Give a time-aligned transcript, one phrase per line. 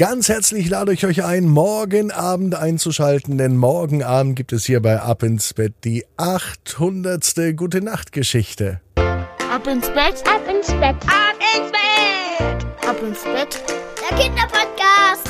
[0.00, 4.80] Ganz herzlich lade ich euch ein, morgen Abend einzuschalten, denn morgen Abend gibt es hier
[4.80, 7.54] bei Ab ins Bett die 800.
[7.54, 8.80] Gute Nacht Geschichte.
[8.94, 13.62] Ab ins Bett, ab ins Bett, ab ins Bett, ab ins Bett,
[14.00, 15.28] der Kinderpodcast.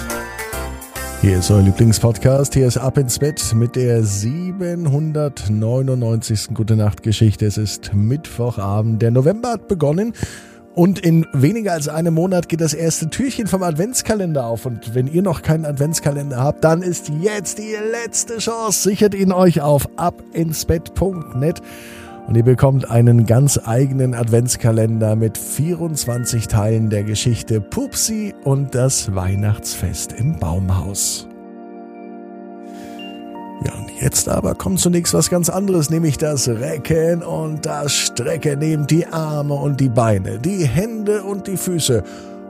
[1.21, 6.55] Hier ist euer Lieblingspodcast, hier ist Ab ins Bett mit der 799.
[6.55, 7.45] Gute Nacht Geschichte.
[7.45, 10.15] Es ist Mittwochabend, der November hat begonnen
[10.75, 14.67] und in weniger als einem Monat geht das erste Türchen vom Adventskalender auf.
[14.67, 18.89] Und wenn ihr noch keinen Adventskalender habt, dann ist jetzt die letzte Chance.
[18.89, 21.61] Sichert ihn euch auf abinsbett.net.
[22.29, 29.15] Und ihr bekommt einen ganz eigenen Adventskalender mit 24 Teilen der Geschichte Pupsi und das
[29.15, 31.30] Weihnachtsfest im Baumhaus.
[33.65, 38.59] Ja, und jetzt aber kommt zunächst was ganz anderes, nämlich das Recken und das Strecken.
[38.59, 42.03] Nehmt die Arme und die Beine, die Hände und die Füße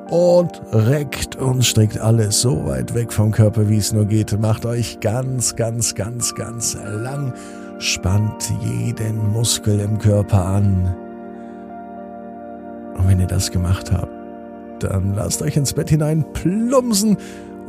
[0.09, 4.38] und reckt und streckt alles so weit weg vom Körper, wie es nur geht.
[4.38, 7.33] Macht euch ganz, ganz, ganz, ganz lang.
[7.78, 10.94] Spannt jeden Muskel im Körper an.
[12.97, 14.12] Und wenn ihr das gemacht habt,
[14.81, 17.16] dann lasst euch ins Bett hinein plumpsen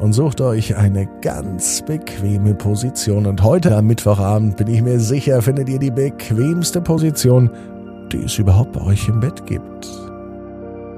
[0.01, 3.27] und sucht euch eine ganz bequeme Position.
[3.27, 7.51] Und heute am Mittwochabend bin ich mir sicher, findet ihr die bequemste Position,
[8.11, 9.87] die es überhaupt bei euch im Bett gibt.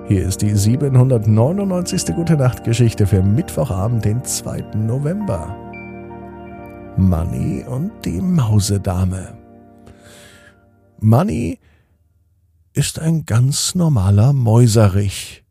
[0.07, 2.15] Hier ist die 799.
[2.15, 4.71] Gute Nacht Geschichte für Mittwochabend, den 2.
[4.75, 5.53] November.
[6.95, 9.33] Manny und die Mausedame.
[11.01, 11.59] Manny
[12.71, 15.43] ist ein ganz normaler Mäuserich.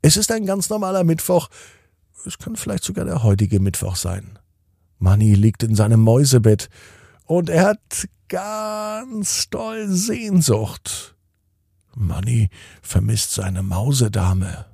[0.00, 1.48] Es ist ein ganz normaler Mittwoch,
[2.26, 4.38] es kann vielleicht sogar der heutige Mittwoch sein.
[4.98, 6.68] Manny liegt in seinem Mäusebett
[7.24, 11.16] und er hat ganz doll Sehnsucht.
[11.94, 12.50] Manny
[12.82, 14.66] vermisst seine Mausedame.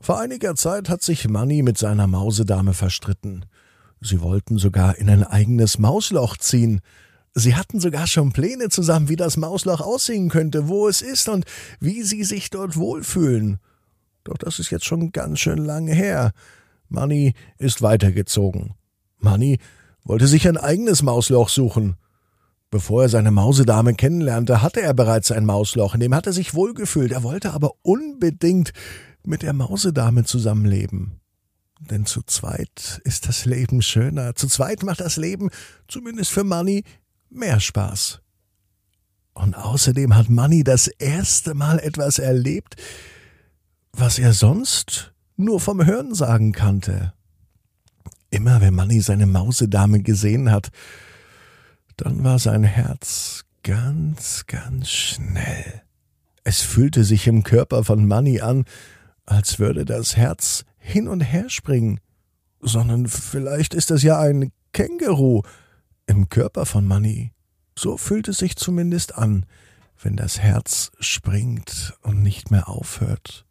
[0.00, 3.46] Vor einiger Zeit hat sich Manny mit seiner Mausedame verstritten.
[4.00, 6.80] Sie wollten sogar in ein eigenes Mausloch ziehen.
[7.34, 11.44] Sie hatten sogar schon Pläne zusammen, wie das Mausloch aussehen könnte, wo es ist und
[11.80, 13.58] wie sie sich dort wohlfühlen.
[14.24, 16.32] Doch das ist jetzt schon ganz schön lange her.
[16.90, 18.74] Manny ist weitergezogen.
[19.18, 19.58] Manny
[20.04, 21.96] wollte sich ein eigenes Mausloch suchen.
[22.70, 26.54] Bevor er seine Mausedame kennenlernte, hatte er bereits ein Mausloch, in dem hat er sich
[26.54, 27.12] wohlgefühlt.
[27.12, 28.72] Er wollte aber unbedingt
[29.24, 31.20] mit der Mausedame zusammenleben.
[31.80, 34.34] Denn zu zweit ist das Leben schöner.
[34.34, 35.50] Zu zweit macht das Leben,
[35.88, 36.84] zumindest für Manny,
[37.30, 38.20] mehr Spaß.
[39.32, 42.76] Und außerdem hat Manny das erste Mal etwas erlebt,
[43.92, 47.12] was er sonst nur vom Hörensagen kannte.
[48.30, 50.70] Immer wenn Manny seine Mausedame gesehen hat,
[51.96, 55.82] dann war sein Herz ganz, ganz schnell.
[56.44, 58.64] Es fühlte sich im Körper von Manny an,
[59.26, 62.00] als würde das Herz hin und her springen.
[62.60, 65.42] Sondern vielleicht ist es ja ein Känguru
[66.06, 67.32] im Körper von Manny.
[67.78, 69.46] So fühlt es sich zumindest an,
[70.02, 73.46] wenn das Herz springt und nicht mehr aufhört.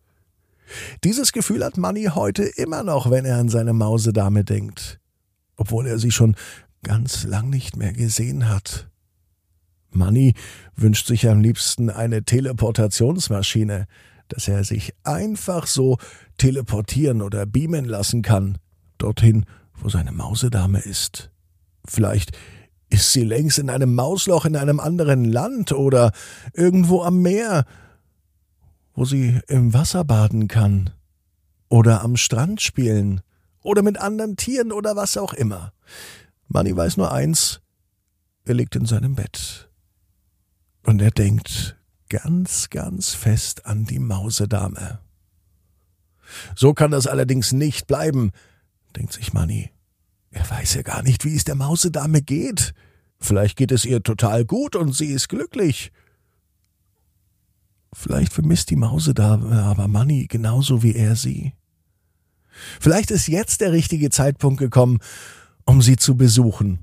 [1.03, 5.00] Dieses Gefühl hat Manny heute immer noch, wenn er an seine Mausedame denkt,
[5.56, 6.35] obwohl er sie schon
[6.84, 8.90] ganz lang nicht mehr gesehen hat.
[9.91, 10.34] Manny
[10.75, 13.88] wünscht sich am liebsten eine Teleportationsmaschine,
[14.28, 15.97] dass er sich einfach so
[16.38, 18.57] teleportieren oder beamen lassen kann,
[18.97, 21.31] dorthin, wo seine Mausedame ist.
[21.86, 22.38] Vielleicht
[22.90, 26.12] ist sie längst in einem Mausloch in einem anderen Land oder
[26.53, 27.66] irgendwo am Meer,
[28.94, 30.92] wo sie im Wasser baden kann
[31.70, 33.22] oder am Strand spielen
[33.62, 35.74] oder mit anderen Tieren oder was auch immer.
[36.48, 37.62] Manny weiß nur eins,
[38.46, 39.70] er liegt in seinem Bett.
[40.84, 41.78] Und er denkt
[42.10, 45.00] ganz, ganz fest an die Mausedame.
[46.56, 48.32] So kann das allerdings nicht bleiben,
[48.96, 49.72] denkt sich Manny.
[50.32, 52.74] Er weiß ja gar nicht, wie es der Mausedame geht.
[53.20, 55.92] Vielleicht geht es ihr total gut und sie ist glücklich.
[57.94, 61.54] Vielleicht vermisst die Mausedame aber Manny genauso wie er sie.
[62.80, 65.00] Vielleicht ist jetzt der richtige Zeitpunkt gekommen,
[65.66, 66.80] um sie zu besuchen.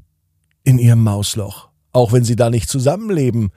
[0.64, 1.68] In ihrem Mausloch.
[1.92, 3.50] Auch wenn sie da nicht zusammenleben.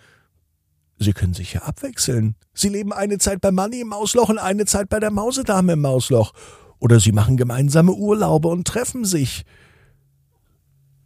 [0.99, 2.35] Sie können sich ja abwechseln.
[2.53, 5.81] Sie leben eine Zeit bei Manny im Mausloch und eine Zeit bei der Mausedame im
[5.81, 6.33] Mausloch.
[6.77, 9.43] Oder sie machen gemeinsame Urlaube und treffen sich.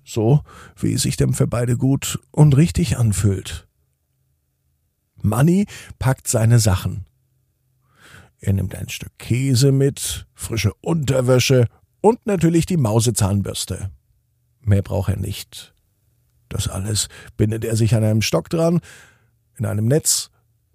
[0.03, 0.41] So,
[0.75, 3.67] wie es sich dem für beide gut und richtig anfühlt.
[5.23, 5.65] Manny
[5.99, 7.05] packt seine Sachen.
[8.39, 11.67] Er nimmt ein Stück Käse mit, frische Unterwäsche
[12.01, 13.89] und natürlich die Mausezahnbürste.
[14.61, 15.73] Mehr braucht er nicht.
[16.49, 18.81] Das alles bindet er sich an einem Stock dran,
[19.57, 20.29] in einem Netz,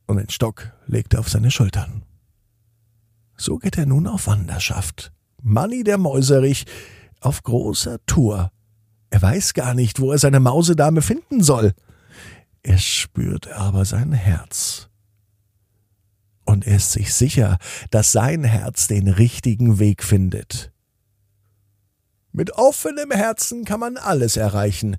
[0.07, 2.03] und den Stock legt er auf seine Schultern.
[3.37, 5.13] So geht er nun auf Wanderschaft.
[5.43, 6.65] Manni der Mäuserich
[7.21, 8.51] auf großer Tour.
[9.11, 11.75] Er weiß gar nicht, wo er seine Mausedame finden soll.
[12.63, 14.89] Er spürt aber sein Herz.
[16.45, 17.59] Und er ist sich sicher,
[17.91, 20.73] dass sein Herz den richtigen Weg findet.
[22.33, 24.97] Mit offenem Herzen kann man alles erreichen.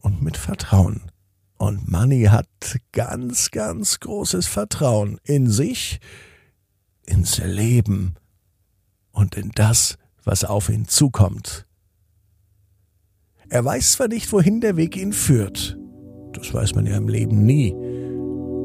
[0.00, 1.10] Und mit Vertrauen.
[1.58, 2.48] Und Manny hat
[2.92, 5.98] ganz, ganz großes Vertrauen in sich,
[7.04, 8.14] ins Leben
[9.10, 11.66] und in das, was auf ihn zukommt.
[13.48, 15.76] Er weiß zwar nicht, wohin der Weg ihn führt,
[16.38, 17.74] das weiß man ja im Leben nie.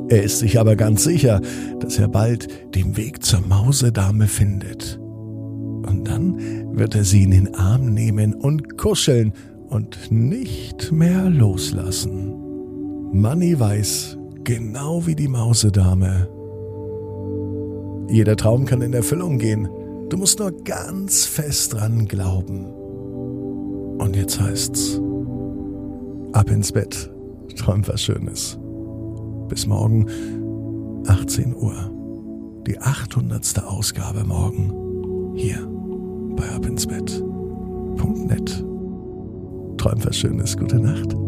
[0.10, 1.42] Er ist sich aber ganz sicher,
[1.80, 5.00] dass er bald den Weg zur Mausedame findet.
[5.86, 6.38] Und dann
[6.78, 9.34] wird er sie in den Arm nehmen und kuscheln
[9.70, 12.34] und nicht mehr loslassen.
[13.12, 16.30] Manny weiß, genau wie die Mausedame.
[18.10, 19.68] Jeder Traum kann in Erfüllung gehen.
[20.10, 22.66] Du musst nur ganz fest dran glauben.
[23.98, 25.02] Und jetzt heißt's,
[26.34, 27.13] ab ins Bett,
[27.54, 28.58] träum was Schönes.
[29.50, 30.08] Bis morgen,
[31.08, 31.92] 18 Uhr.
[32.68, 33.64] Die 800.
[33.66, 35.36] Ausgabe morgen.
[35.36, 35.68] Hier
[36.36, 38.64] bei abinsbett.net.
[39.78, 40.58] Träum was Schönes.
[40.58, 41.23] Gute Nacht.